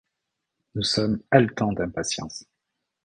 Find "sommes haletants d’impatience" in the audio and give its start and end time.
0.81-2.45